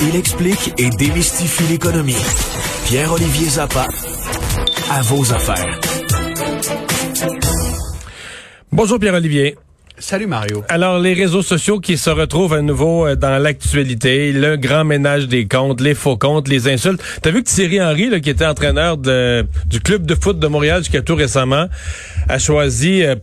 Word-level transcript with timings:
Il 0.00 0.16
explique 0.16 0.74
et 0.78 0.90
démystifie 0.90 1.64
l'économie. 1.70 2.16
Pierre-Olivier 2.86 3.48
Zappa, 3.48 3.86
à 4.90 5.02
vos 5.02 5.32
affaires. 5.32 5.80
Bonjour 8.70 8.98
Pierre-Olivier. 8.98 9.56
Salut 9.98 10.26
Mario. 10.26 10.64
Alors, 10.68 10.98
les 10.98 11.14
réseaux 11.14 11.42
sociaux 11.42 11.78
qui 11.78 11.96
se 11.96 12.10
retrouvent 12.10 12.54
à 12.54 12.60
nouveau 12.60 13.06
euh, 13.06 13.14
dans 13.14 13.40
l'actualité, 13.40 14.32
le 14.32 14.56
grand 14.56 14.84
ménage 14.84 15.28
des 15.28 15.46
comptes, 15.46 15.80
les 15.80 15.94
faux 15.94 16.16
comptes, 16.16 16.48
les 16.48 16.66
insultes. 16.68 17.00
T'as 17.22 17.30
vu 17.30 17.44
que 17.44 17.48
Thierry 17.48 17.80
Henry, 17.80 18.10
là, 18.10 18.18
qui 18.18 18.30
était 18.30 18.44
entraîneur 18.44 18.96
de, 18.96 19.46
du 19.66 19.80
club 19.80 20.04
de 20.04 20.16
foot 20.16 20.40
de 20.40 20.46
Montréal 20.48 20.78
jusqu'à 20.78 21.02
tout 21.02 21.14
récemment, 21.14 21.66
a 22.28 22.38
choisi 22.40 23.04
euh, 23.04 23.14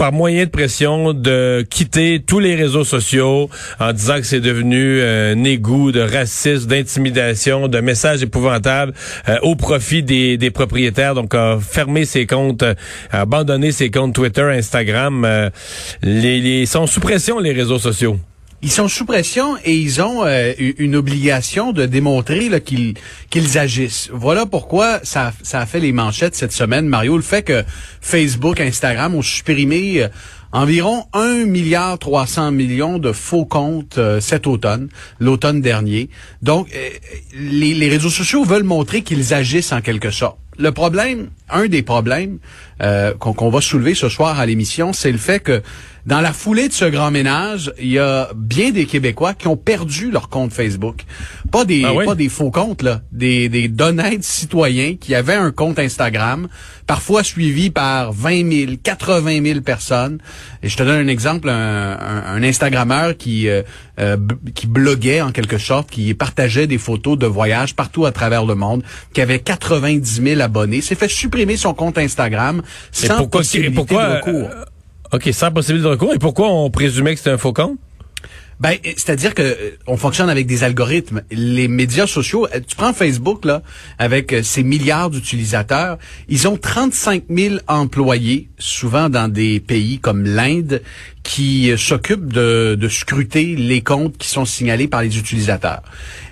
par 0.00 0.12
moyen 0.12 0.46
de 0.46 0.50
pression 0.50 1.12
de 1.12 1.62
quitter 1.68 2.22
tous 2.26 2.38
les 2.38 2.54
réseaux 2.54 2.84
sociaux 2.84 3.50
en 3.78 3.92
disant 3.92 4.16
que 4.16 4.22
c'est 4.22 4.40
devenu 4.40 4.98
euh, 4.98 5.34
un 5.34 5.44
égout 5.44 5.92
de 5.92 6.00
racisme, 6.00 6.68
d'intimidation, 6.68 7.68
de 7.68 7.80
messages 7.80 8.22
épouvantables 8.22 8.94
euh, 9.28 9.36
au 9.42 9.56
profit 9.56 10.02
des, 10.02 10.50
propriétaires. 10.52 11.14
Donc, 11.14 11.34
a 11.34 11.58
fermé 11.60 12.06
ses 12.06 12.26
comptes, 12.26 12.62
a 12.62 12.74
abandonné 13.12 13.72
ses 13.72 13.90
comptes 13.90 14.14
Twitter, 14.14 14.40
Instagram. 14.40 15.26
Euh, 15.26 15.50
les, 16.02 16.40
les, 16.40 16.64
sont 16.64 16.86
sous 16.86 17.00
pression, 17.00 17.38
les 17.38 17.52
réseaux 17.52 17.78
sociaux. 17.78 18.16
Ils 18.62 18.70
sont 18.70 18.88
sous 18.88 19.06
pression 19.06 19.56
et 19.64 19.74
ils 19.74 20.02
ont 20.02 20.26
euh, 20.26 20.52
une 20.58 20.94
obligation 20.94 21.72
de 21.72 21.86
démontrer 21.86 22.60
qu'ils 22.60 22.94
qu'ils 23.30 23.56
agissent. 23.56 24.10
Voilà 24.12 24.44
pourquoi 24.44 25.00
ça, 25.02 25.32
ça 25.42 25.60
a 25.60 25.66
fait 25.66 25.80
les 25.80 25.92
manchettes 25.92 26.34
cette 26.34 26.52
semaine, 26.52 26.86
Mario. 26.86 27.16
Le 27.16 27.22
fait 27.22 27.42
que 27.42 27.64
Facebook, 28.02 28.60
Instagram 28.60 29.14
ont 29.14 29.22
supprimé 29.22 30.02
euh, 30.02 30.08
environ 30.52 31.06
1 31.14 31.46
milliard 31.46 31.98
300 31.98 32.50
millions 32.50 32.98
de 32.98 33.12
faux 33.12 33.46
comptes 33.46 33.96
euh, 33.96 34.20
cet 34.20 34.46
automne, 34.46 34.90
l'automne 35.20 35.62
dernier. 35.62 36.10
Donc, 36.42 36.68
les, 37.34 37.72
les 37.72 37.88
réseaux 37.88 38.10
sociaux 38.10 38.44
veulent 38.44 38.64
montrer 38.64 39.00
qu'ils 39.00 39.32
agissent 39.32 39.72
en 39.72 39.80
quelque 39.80 40.10
sorte. 40.10 40.36
Le 40.58 40.72
problème, 40.72 41.30
un 41.52 41.66
des 41.66 41.82
problèmes 41.82 42.38
qu'on 43.18 43.50
va 43.50 43.60
soulever 43.60 43.94
ce 43.94 44.08
soir 44.08 44.40
à 44.40 44.46
l'émission, 44.46 44.92
c'est 44.92 45.12
le 45.12 45.18
fait 45.18 45.40
que 45.40 45.62
dans 46.06 46.20
la 46.20 46.32
foulée 46.32 46.68
de 46.68 46.72
ce 46.72 46.86
grand 46.86 47.10
ménage, 47.10 47.72
il 47.78 47.88
y 47.88 47.98
a 47.98 48.30
bien 48.34 48.70
des 48.70 48.86
Québécois 48.86 49.34
qui 49.34 49.48
ont 49.48 49.56
perdu 49.56 50.10
leur 50.10 50.28
compte 50.28 50.52
Facebook. 50.52 51.02
Pas 51.50 51.64
des, 51.64 51.84
ah 51.84 52.04
pas 52.04 52.14
des 52.14 52.28
faux 52.28 52.50
comptes, 52.50 52.82
là. 52.82 53.02
Des, 53.12 53.48
des 53.48 53.68
d'honnêtes 53.68 54.24
citoyens 54.24 54.96
qui 54.96 55.14
avaient 55.14 55.34
un 55.34 55.50
compte 55.50 55.78
Instagram, 55.78 56.48
parfois 56.86 57.22
suivi 57.22 57.70
par 57.70 58.12
20 58.12 58.52
000, 58.52 58.72
80 58.82 59.44
000 59.44 59.60
personnes. 59.60 60.18
Et 60.62 60.68
je 60.68 60.76
te 60.76 60.82
donne 60.82 61.06
un 61.06 61.08
exemple, 61.08 61.48
un, 61.50 61.98
un, 61.98 62.42
Instagrammeur 62.42 63.16
qui, 63.16 63.48
euh, 63.48 63.62
euh, 63.98 64.16
qui 64.54 64.66
bloguait 64.66 65.20
en 65.20 65.32
quelque 65.32 65.58
sorte, 65.58 65.90
qui 65.90 66.14
partageait 66.14 66.66
des 66.66 66.78
photos 66.78 67.18
de 67.18 67.26
voyages 67.26 67.76
partout 67.76 68.06
à 68.06 68.12
travers 68.12 68.46
le 68.46 68.54
monde, 68.54 68.82
qui 69.12 69.20
avait 69.20 69.40
90 69.40 70.22
000 70.22 70.40
abonnés, 70.40 70.80
s'est 70.80 70.94
fait 70.94 71.08
supprimer 71.08 71.39
son 71.56 71.74
compte 71.74 71.98
Instagram 71.98 72.62
sans 72.92 73.18
pourquoi, 73.18 73.40
possibilité 73.40 73.74
pourquoi, 73.74 74.08
de 74.08 74.16
recours. 74.16 74.50
Euh, 74.50 75.16
OK, 75.16 75.28
sans 75.32 75.50
possibilité 75.50 75.84
de 75.84 75.90
recours. 75.90 76.14
Et 76.14 76.18
pourquoi 76.18 76.50
on 76.50 76.70
présumait 76.70 77.12
que 77.12 77.18
c'était 77.18 77.30
un 77.30 77.38
faux 77.38 77.52
compte? 77.52 77.78
Ben, 78.60 78.76
c'est-à-dire 78.84 79.34
que 79.34 79.42
euh, 79.42 79.70
on 79.86 79.96
fonctionne 79.96 80.28
avec 80.28 80.46
des 80.46 80.64
algorithmes. 80.64 81.22
Les 81.30 81.66
médias 81.66 82.06
sociaux, 82.06 82.46
euh, 82.54 82.60
tu 82.66 82.76
prends 82.76 82.92
Facebook 82.92 83.44
là, 83.46 83.62
avec 83.98 84.34
ses 84.42 84.62
milliards 84.62 85.08
d'utilisateurs, 85.08 85.96
ils 86.28 86.46
ont 86.46 86.58
35 86.58 87.24
000 87.30 87.56
employés, 87.68 88.50
souvent 88.58 89.08
dans 89.08 89.32
des 89.32 89.60
pays 89.60 89.98
comme 89.98 90.24
l'Inde, 90.24 90.82
qui 91.22 91.72
s'occupent 91.76 92.32
de, 92.32 92.76
de 92.78 92.88
scruter 92.88 93.54
les 93.56 93.82
comptes 93.82 94.16
qui 94.16 94.28
sont 94.28 94.44
signalés 94.44 94.88
par 94.88 95.02
les 95.02 95.18
utilisateurs. 95.18 95.82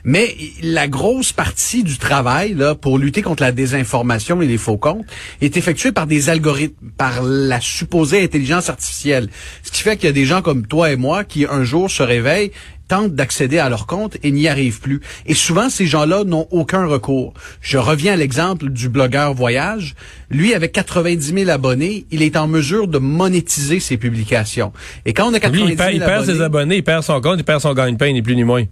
Mais 0.05 0.35
la 0.63 0.89
grosse 0.89 1.33
partie 1.33 1.83
du 1.83 1.99
travail 1.99 2.55
là, 2.55 2.75
pour 2.75 2.99
lutter 2.99 3.23
contre 3.23 3.43
la 3.43 3.53
désinformation 3.53 4.41
et 4.41 4.47
les 4.47 4.59
faux 4.59 4.79
comptes 4.79 5.05
est 5.41 5.57
effectuée 5.57 5.93
par 5.93 6.07
des 6.07 6.31
algorithmes, 6.31 6.91
par 6.97 7.23
la 7.23 7.61
supposée 7.61 8.23
intelligence 8.23 8.71
artificielle. 8.71 9.29
Ce 9.63 9.71
qui 9.71 9.83
fait 9.83 9.97
qu'il 9.97 10.07
y 10.07 10.11
a 10.11 10.13
des 10.13 10.25
gens 10.25 10.43
comme 10.43 10.67
toi 10.67 10.91
et 10.91 10.97
moi 10.97 11.25
qui 11.25 11.45
un 11.45 11.65
jour 11.65 11.91
se 11.91 12.03
réveillent 12.03 12.53
tentent 12.89 13.15
d'accéder 13.15 13.59
à 13.59 13.69
leur 13.69 13.87
compte 13.87 14.17
et 14.23 14.31
n'y 14.31 14.49
arrivent 14.49 14.81
plus. 14.81 15.01
Et 15.27 15.35
souvent, 15.35 15.71
ces 15.71 15.87
gens-là 15.87 16.25
n'ont 16.25 16.49
aucun 16.51 16.87
recours. 16.87 17.35
Je 17.61 17.79
reviens 17.79 18.15
à 18.15 18.17
l'exemple 18.17 18.71
du 18.71 18.89
blogueur 18.89 19.35
voyage. 19.35 19.95
Lui, 20.31 20.55
avec 20.55 20.73
90 20.73 21.35
000 21.35 21.51
abonnés, 21.51 22.07
il 22.11 22.23
est 22.23 22.37
en 22.37 22.49
mesure 22.49 22.89
de 22.89 22.99
monétiser 22.99 23.81
ses 23.81 23.97
publications. 23.97 24.73
Et 25.05 25.13
quand 25.13 25.31
on 25.31 25.35
a 25.35 25.41
90 25.41 25.77
000 25.77 25.91
il, 25.91 25.95
il 25.97 26.01
perd 26.01 26.25
ses 26.25 26.41
abonnés, 26.41 26.77
il 26.77 26.85
perd 26.85 27.03
son 27.05 27.21
compte, 27.21 27.39
il 27.39 27.45
perd 27.45 27.61
son 27.61 27.75
gagne-pain, 27.75 28.13
ni 28.13 28.23
plus 28.23 28.37
ni 28.37 28.45
moins 28.45 28.65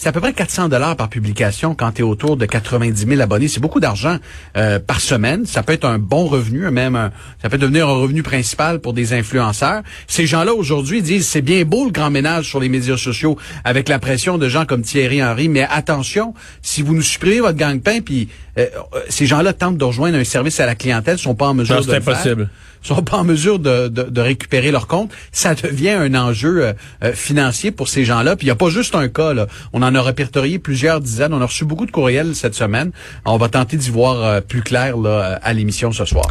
c'est 0.00 0.08
à 0.08 0.12
peu 0.12 0.20
près 0.20 0.32
400 0.32 0.68
dollars 0.68 0.94
par 0.94 1.08
publication 1.08 1.74
quand 1.74 1.90
tu 1.90 2.02
es 2.02 2.04
autour 2.04 2.36
de 2.36 2.46
90 2.46 3.04
000 3.04 3.20
abonnés. 3.20 3.48
C'est 3.48 3.58
beaucoup 3.58 3.80
d'argent 3.80 4.18
euh, 4.56 4.78
par 4.78 5.00
semaine. 5.00 5.44
Ça 5.44 5.64
peut 5.64 5.72
être 5.72 5.86
un 5.86 5.98
bon 5.98 6.26
revenu, 6.26 6.70
même 6.70 7.10
ça 7.42 7.48
peut 7.48 7.58
devenir 7.58 7.88
un 7.88 7.94
revenu 7.94 8.22
principal 8.22 8.78
pour 8.78 8.92
des 8.92 9.12
influenceurs. 9.12 9.82
Ces 10.06 10.24
gens-là 10.24 10.54
aujourd'hui 10.54 11.02
disent 11.02 11.26
c'est 11.26 11.42
bien 11.42 11.64
beau 11.64 11.86
le 11.86 11.90
grand 11.90 12.10
ménage 12.10 12.46
sur 12.48 12.60
les 12.60 12.68
médias 12.68 12.96
sociaux 12.96 13.36
avec 13.64 13.88
la 13.88 13.98
pression 13.98 14.38
de 14.38 14.48
gens 14.48 14.66
comme 14.66 14.82
Thierry 14.82 15.20
Henry, 15.20 15.48
mais 15.48 15.66
attention, 15.68 16.32
si 16.62 16.82
vous 16.82 16.94
nous 16.94 17.02
supprimez 17.02 17.40
votre 17.40 17.58
gang-pain, 17.58 17.98
puis 18.00 18.28
euh, 18.56 18.66
euh, 18.94 19.00
ces 19.08 19.26
gens-là 19.26 19.52
tentent 19.52 19.78
de 19.78 19.84
rejoindre 19.84 20.16
un 20.16 20.22
service 20.22 20.60
à 20.60 20.66
la 20.66 20.76
clientèle, 20.76 21.18
sont 21.18 21.34
pas 21.34 21.48
en 21.48 21.54
mesure 21.54 21.84
de 21.84 21.90
le 21.90 21.96
impossible 21.96 22.48
sont 22.82 23.02
pas 23.02 23.18
en 23.18 23.24
mesure 23.24 23.58
de, 23.58 23.88
de, 23.88 24.20
récupérer 24.20 24.70
leur 24.70 24.86
compte, 24.86 25.10
ça 25.32 25.54
devient 25.54 25.90
un 25.90 26.14
enjeu 26.14 26.64
euh, 26.64 26.72
euh, 27.02 27.12
financier 27.12 27.70
pour 27.70 27.88
ces 27.88 28.04
gens-là. 28.04 28.36
Puis 28.36 28.46
il 28.46 28.48
n'y 28.48 28.52
a 28.52 28.56
pas 28.56 28.70
juste 28.70 28.94
un 28.94 29.08
cas. 29.08 29.34
Là. 29.34 29.46
On 29.72 29.82
en 29.82 29.87
a 29.94 30.02
répertorié 30.02 30.58
plusieurs 30.58 31.00
dizaines. 31.00 31.32
On 31.32 31.40
a 31.40 31.46
reçu 31.46 31.64
beaucoup 31.64 31.86
de 31.86 31.90
courriels 31.90 32.34
cette 32.34 32.54
semaine. 32.54 32.90
On 33.24 33.36
va 33.36 33.48
tenter 33.48 33.76
d'y 33.76 33.90
voir 33.90 34.22
euh, 34.22 34.40
plus 34.40 34.62
clair 34.62 34.96
là, 34.96 35.38
à 35.42 35.52
l'émission 35.52 35.92
ce 35.92 36.04
soir. 36.04 36.26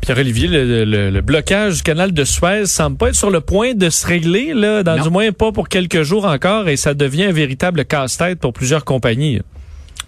Pierre-Olivier, 0.00 0.48
le, 0.50 1.20
blocage 1.20 1.76
du 1.76 1.82
canal 1.82 2.12
de 2.12 2.24
Suez 2.24 2.66
semble 2.66 2.96
pas 2.96 3.08
être 3.08 3.14
sur 3.14 3.30
le 3.30 3.40
point 3.40 3.74
de 3.74 3.88
se 3.90 4.06
régler, 4.06 4.52
là, 4.54 4.82
dans 4.82 5.02
du 5.02 5.10
moins 5.10 5.32
pas 5.32 5.52
pour 5.52 5.68
quelques 5.68 6.02
jours 6.02 6.26
encore, 6.26 6.68
et 6.68 6.76
ça 6.76 6.94
devient 6.94 7.24
un 7.24 7.32
véritable 7.32 7.84
casse-tête 7.84 8.38
pour 8.38 8.52
plusieurs 8.52 8.84
compagnies 8.84 9.40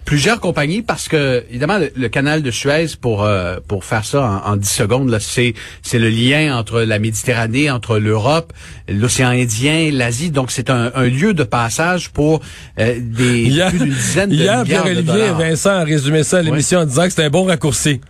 plusieurs 0.09 0.39
compagnies 0.39 0.81
parce 0.81 1.07
que 1.07 1.45
évidemment 1.51 1.77
le, 1.77 2.07
canal 2.07 2.41
de 2.41 2.49
Suez 2.49 2.87
pour 2.99 3.23
euh, 3.23 3.57
pour 3.67 3.85
faire 3.85 4.03
ça 4.03 4.41
en, 4.43 4.53
en 4.53 4.55
10 4.55 4.67
secondes 4.67 5.09
là 5.09 5.19
c'est 5.19 5.53
c'est 5.83 5.99
le 5.99 6.09
lien 6.09 6.57
entre 6.57 6.81
la 6.81 6.97
Méditerranée 6.97 7.69
entre 7.69 7.99
l'Europe 7.99 8.51
l'océan 8.87 9.29
Indien 9.29 9.91
l'Asie. 9.91 10.31
Donc 10.31 10.49
c'est 10.49 10.71
un, 10.71 10.91
un, 10.95 11.03
lieu 11.05 11.35
de 11.35 11.43
passage 11.43 12.09
pour 12.09 12.41
euh, 12.79 12.95
des 12.99 13.51
plus 13.69 13.77
d'une 13.77 13.93
dizaine 13.93 14.29
de 14.31 14.35
hier, 14.35 14.63
milliards 14.63 14.85
de 14.85 14.89
Olivier 14.89 15.25
et 15.25 15.31
Vincent 15.31 15.69
a 15.69 15.83
résumé 15.83 16.23
ça 16.23 16.39
à 16.39 16.41
l'émission 16.41 16.79
en 16.79 16.85
disant 16.85 17.03
que 17.03 17.09
c'était 17.09 17.25
un 17.25 17.29
bon 17.29 17.43
raccourci. 17.43 18.01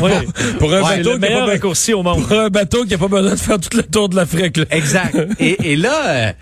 Oui. 0.00 0.10
pour, 0.58 0.74
un 0.74 0.82
bateau 0.82 1.18
qui 1.18 1.24
a 1.24 1.28
pas, 1.28 1.44
raccourci 1.44 1.94
au 1.94 2.02
monde. 2.02 2.26
pour 2.26 2.38
un 2.40 2.48
bateau 2.48 2.84
qui 2.84 2.94
a 2.94 2.98
pas 2.98 3.06
besoin 3.06 3.30
de 3.30 3.36
faire 3.36 3.60
tout 3.60 3.76
le 3.76 3.84
tour 3.84 4.08
de 4.08 4.16
l'Afrique 4.16 4.60
exact. 4.70 5.16
Et, 5.38 5.72
et 5.72 5.76
là 5.76 6.08
euh, 6.08 6.32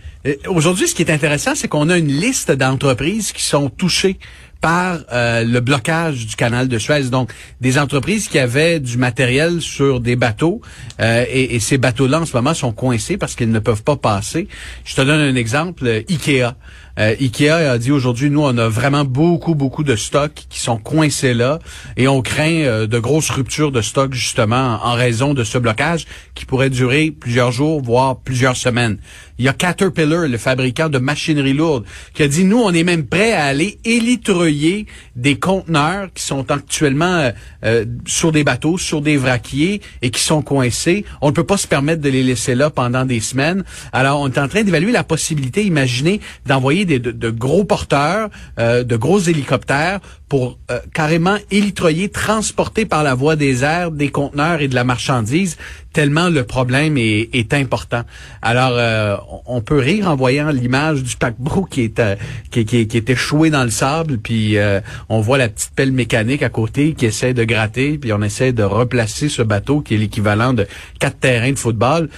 aujourd'hui, 0.49 0.89
ce 0.89 0.95
qui 0.95 1.03
est 1.03 1.11
intéressant, 1.11 1.55
c'est 1.55 1.69
qu'on 1.69 1.89
a 1.89 1.97
une 1.97 2.13
liste 2.13 2.51
d'entreprises 2.53 3.33
qui 3.33 3.43
sont 3.43 3.71
touchées 3.71 4.19
par 4.61 4.99
euh, 5.11 5.43
le 5.43 5.61
blocage 5.61 6.27
du 6.27 6.37
canal 6.37 6.69
de 6.69 6.79
Suez. 6.79 7.05
Donc, 7.05 7.33
des 7.61 7.79
entreprises 7.79 8.29
qui 8.29 8.39
avaient 8.39 8.79
du 8.79 8.99
matériel 8.99 9.61
sur 9.63 10.01
des 10.01 10.17
bateaux 10.17 10.61
euh, 11.01 11.25
et, 11.31 11.55
et, 11.55 11.61
ces 11.61 11.79
bateaux-là, 11.79 12.21
en 12.21 12.27
ce 12.27 12.37
moment, 12.37 12.53
sont 12.53 12.73
coincés 12.73 13.17
parce 13.17 13.35
qu'ils 13.35 13.51
ne 13.51 13.59
peuvent 13.59 13.83
pas 13.83 13.97
passer. 13.97 14.49
Je 14.85 14.95
te 14.95 15.01
donne 15.01 15.21
un 15.21 15.35
exemple, 15.35 15.87
Ikea. 16.09 16.55
Euh, 16.99 17.15
Ikea 17.21 17.71
a 17.71 17.79
dit 17.79 17.93
aujourd'hui, 17.93 18.31
nous, 18.31 18.43
on 18.43 18.57
a 18.59 18.69
vraiment 18.69 19.05
beaucoup, 19.05 19.55
beaucoup 19.55 19.85
de 19.85 19.97
stocks 19.97 20.47
qui 20.49 20.61
sont 20.61 20.79
coincés 20.79 21.35
là 21.35 21.59
et 21.97 22.09
on 22.09 22.23
craint 22.23 22.63
euh, 22.63 22.87
de 22.87 22.99
grosses 22.99 23.31
ruptures 23.31 23.73
de 23.73 23.81
stock 23.81 24.13
justement 24.13 24.81
en 24.83 24.95
raison 24.95 25.35
de 25.35 25.45
ce 25.45 25.59
blocage 25.59 26.07
qui 26.35 26.45
pourrait 26.45 26.71
durer 26.71 27.11
plusieurs 27.11 27.53
jours, 27.53 27.83
voire 27.83 28.17
plusieurs 28.19 28.57
semaines. 28.57 28.99
Il 29.39 29.45
y 29.45 29.49
a 29.49 29.55
Caterpillar, 29.55 30.29
le 30.29 30.37
fabricant 30.37 30.91
de 30.91 30.99
machinerie 30.99 31.55
lourde, 31.55 31.85
qui 32.13 32.23
a 32.23 32.29
dit, 32.29 32.45
nous, 32.45 32.59
on 32.59 32.75
est 32.75 32.85
même 32.85 33.07
prêt 33.07 33.33
à 33.33 33.45
aller 33.45 33.79
élitreiller 33.87 34.87
des 35.17 35.39
conteneurs 35.39 36.09
qui 36.13 36.23
sont 36.23 36.51
actuellement 36.51 37.31
euh, 37.65 37.87
sur 38.07 38.33
des 38.33 38.45
bateaux, 38.45 38.77
sur 38.77 39.01
des 39.01 39.17
vraquiers 39.17 39.81
et 40.03 40.11
qui 40.11 40.21
sont 40.21 40.43
coincés. 40.43 41.07
On 41.23 41.29
ne 41.29 41.33
peut 41.33 41.45
pas 41.45 41.57
se 41.57 41.67
permettre 41.67 42.03
de 42.03 42.11
les 42.11 42.23
laisser 42.23 42.55
là 42.55 42.69
pendant 42.69 43.07
des 43.07 43.21
semaines. 43.21 43.65
Alors, 43.95 44.21
on 44.21 44.29
est 44.29 44.39
en 44.39 44.47
train 44.47 44.63
d'évaluer 44.63 44.93
la 44.93 45.05
possibilité, 45.05 45.65
imaginez, 45.65 46.21
d'envoyer 46.45 46.85
de, 46.99 47.31
gros 47.31 47.65
porteurs, 47.65 48.29
euh, 48.59 48.85
de 48.85 48.97
gros 48.97 49.21
hélicoptères 49.21 50.01
pour 50.29 50.59
euh, 50.71 50.79
carrément 50.93 51.37
élitroyer, 51.51 52.09
transporter 52.09 52.87
par 52.87 53.03
la 53.03 53.15
voie 53.15 53.37
des 53.37 53.65
airs 53.65 53.91
des 53.91 54.11
conteneurs 54.11 54.61
et 54.61 54.69
de 54.69 54.75
la 54.75 54.85
marchandise 54.85 55.57
tellement 55.93 56.29
le 56.29 56.45
problème 56.45 56.97
est, 56.97 57.29
est 57.33 57.53
important. 57.55 58.03
Alors, 58.43 58.73
euh, 58.75 59.17
on 59.47 59.61
peut 59.61 59.79
rire 59.79 60.09
en 60.09 60.17
voyant 60.17 60.51
l'image 60.51 61.03
du 61.03 61.17
paquebot 61.17 61.67
qui 61.69 61.83
est, 61.83 61.99
euh, 61.99 62.15
qui, 62.51 62.65
qui, 62.65 62.87
qui, 62.87 62.97
est 62.97 63.11
échoué 63.11 63.51
dans 63.51 63.65
le 63.65 63.71
sable, 63.71 64.19
puis 64.19 64.57
euh, 64.57 64.81
on 65.09 65.21
voit 65.21 65.39
la 65.39 65.49
petite 65.49 65.73
pelle 65.75 65.93
mécanique 65.93 66.43
à 66.43 66.49
côté 66.49 66.95
qui 66.95 67.07
essaie 67.07 67.35
de 67.35 67.45
gratter, 67.45 67.99
puis 67.99 68.13
on 68.13 68.23
essaie 68.23 68.53
de 68.53 68.63
replacer 68.63 69.29
ce 69.29 69.43
bateau 69.43 69.81
qui 69.81 69.95
est 69.95 69.99
l'équivalent 69.99 70.53
de 70.53 70.67
quatre 71.01 71.19
terrains 71.19 71.53
de 71.53 71.59
football. 71.59 72.09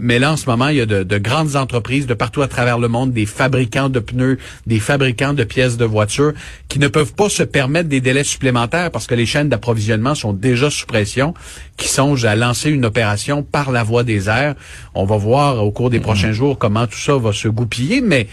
mais 0.00 0.18
là, 0.18 0.32
en 0.32 0.36
ce 0.36 0.48
moment, 0.48 0.68
il 0.68 0.76
y 0.76 0.80
a 0.80 0.86
de, 0.86 1.02
de, 1.02 1.18
grandes 1.18 1.56
entreprises 1.56 2.06
de 2.06 2.14
partout 2.14 2.42
à 2.42 2.48
travers 2.48 2.78
le 2.78 2.88
monde, 2.88 3.12
des 3.12 3.26
fabricants 3.26 3.88
de 3.88 4.00
pneus, 4.00 4.38
des 4.66 4.78
fabricants 4.78 5.34
de 5.34 5.44
pièces 5.44 5.76
de 5.76 5.84
voitures, 5.84 6.32
qui 6.68 6.78
ne 6.78 6.88
peuvent 6.88 7.14
pas 7.14 7.28
se 7.28 7.42
permettre 7.42 7.88
des 7.88 8.00
délais 8.00 8.24
supplémentaires 8.24 8.90
parce 8.90 9.06
que 9.06 9.14
les 9.14 9.26
chaînes 9.26 9.48
d'approvisionnement 9.48 10.14
sont 10.14 10.32
déjà 10.32 10.70
sous 10.70 10.86
pression, 10.86 11.34
qui 11.76 11.88
songent 11.88 12.24
à 12.24 12.36
lancer 12.36 12.70
une 12.70 12.84
opération 12.84 13.15
par 13.42 13.70
la 13.70 13.82
voie 13.82 14.04
des 14.04 14.28
airs. 14.28 14.54
On 14.94 15.04
va 15.04 15.16
voir 15.16 15.64
au 15.64 15.70
cours 15.70 15.90
des 15.90 16.00
prochains 16.00 16.32
jours 16.32 16.58
comment 16.58 16.86
tout 16.86 16.98
ça 16.98 17.16
va 17.16 17.32
se 17.32 17.48
goupiller, 17.48 18.00
mais 18.00 18.26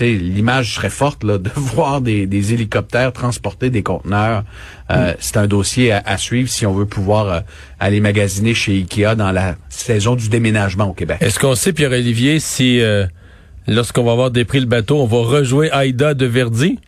l'image 0.00 0.74
serait 0.74 0.90
forte 0.90 1.24
là, 1.24 1.38
de 1.38 1.50
voir 1.56 2.00
des, 2.00 2.52
hélicoptères 2.52 3.12
transporter 3.12 3.70
des 3.70 3.82
conteneurs. 3.82 4.44
Euh, 4.90 5.14
c'est 5.20 5.36
un 5.36 5.46
dossier 5.46 5.92
à, 5.92 6.16
suivre 6.16 6.48
si 6.48 6.66
on 6.66 6.72
veut 6.72 6.86
pouvoir 6.86 7.28
euh, 7.28 7.40
aller 7.78 8.00
magasiner 8.00 8.54
chez 8.54 8.72
Ikea 8.72 9.14
dans 9.16 9.32
la 9.32 9.56
saison 9.68 10.16
du 10.16 10.28
déménagement 10.28 10.86
au 10.86 10.92
Québec. 10.92 11.18
Est-ce 11.20 11.38
qu'on 11.38 11.54
sait, 11.54 11.72
Pierre-Olivier, 11.72 12.40
si 12.40 12.80
euh, 12.80 13.06
lorsqu'on 13.66 14.04
va 14.04 14.12
avoir 14.12 14.30
dépris 14.30 14.60
le 14.60 14.66
bateau, 14.66 15.00
on 15.00 15.06
va 15.06 15.18
rejouer 15.18 15.70
Aïda 15.70 16.14
de 16.14 16.26
Verdi? 16.26 16.78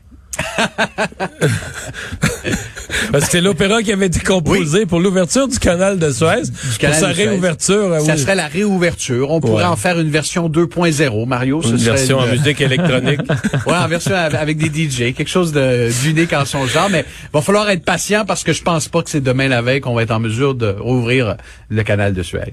Parce 3.11 3.25
que 3.27 3.31
c'est 3.31 3.41
l'opéra 3.41 3.83
qui 3.83 3.93
avait 3.93 4.07
été 4.07 4.21
composé 4.21 4.87
pour 4.87 5.01
l'ouverture 5.01 5.49
du 5.49 5.59
canal 5.59 5.99
de 5.99 6.11
Suez. 6.11 6.43
Du 6.43 6.79
canal 6.79 6.99
pour 6.99 7.09
sa 7.09 7.13
réouverture. 7.15 8.01
Ça 8.05 8.17
serait 8.17 8.35
la 8.35 8.47
réouverture. 8.47 9.31
On 9.31 9.41
pourrait 9.41 9.65
en 9.65 9.77
faire 9.77 9.99
une 10.01 10.11
version 10.11 10.49
2.0, 10.49 11.27
Mario. 11.27 11.61
Une 11.63 11.77
version 11.77 12.19
en 12.19 12.27
musique 12.27 12.61
électronique. 12.61 13.21
ouais, 13.67 13.75
en 13.75 13.89
version 13.89 14.15
avec 14.15 14.57
des 14.57 14.67
DJ. 14.89 15.15
Quelque 15.15 15.29
chose 15.29 15.53
d'unique 15.53 16.33
en 16.33 16.45
son 16.45 16.67
genre. 16.67 16.89
Mais 16.91 17.05
va 17.33 17.41
falloir 17.41 17.69
être 17.71 17.85
patient 17.85 18.25
parce 18.25 18.45
que 18.45 18.53
je 18.53 18.63
pense 18.63 18.89
pas 18.89 19.03
que 19.03 19.11
c'est 19.11 19.21
demain 19.21 19.49
la 19.49 19.63
veille 19.63 19.81
qu'on 19.81 19.95
va 19.95 20.03
être 20.03 20.11
en 20.13 20.21
mesure 20.21 20.55
de 20.55 20.69
rouvrir 20.79 21.37
le 21.69 21.83
canal 21.83 22.15
de 22.15 22.23
Suez. 22.23 22.53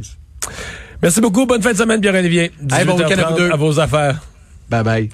Merci 1.02 1.22
beaucoup. 1.22 1.46
Bonne 1.46 1.62
fin 1.62 1.72
de 1.72 1.78
semaine, 1.78 2.02
Pierre-Olivier. 2.02 2.52
bon 2.60 2.98
week-end 2.98 3.36
à, 3.50 3.54
à 3.54 3.56
vos 3.56 3.80
affaires. 3.80 4.20
Bye 4.70 4.84
bye. 4.84 5.10